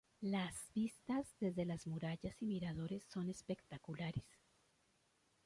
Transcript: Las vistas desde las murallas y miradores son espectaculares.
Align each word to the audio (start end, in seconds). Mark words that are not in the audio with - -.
Las 0.21 0.71
vistas 0.73 1.27
desde 1.39 1.63
las 1.63 1.85
murallas 1.85 2.35
y 2.41 2.47
miradores 2.47 3.05
son 3.13 3.29
espectaculares. 3.29 4.25